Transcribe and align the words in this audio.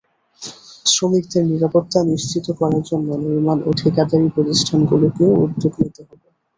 শ্রমিকদের 0.85 1.43
নিরাপত্তা 1.45 1.99
নিশ্চিত 2.11 2.45
করার 2.59 2.83
জন্য 2.89 3.07
নির্মাণ 3.23 3.57
ও 3.63 3.79
ঠিকাদারি 3.79 4.27
প্রতিষ্ঠানগুলোকেও 4.35 5.31
উদ্যোগ 5.43 5.73
নিতে 5.81 6.01
হবে। 6.03 6.27